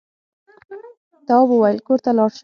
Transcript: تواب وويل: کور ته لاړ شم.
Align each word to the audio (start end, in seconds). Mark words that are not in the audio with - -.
تواب 1.27 1.49
وويل: 1.51 1.77
کور 1.87 1.99
ته 2.05 2.09
لاړ 2.17 2.29
شم. 2.35 2.39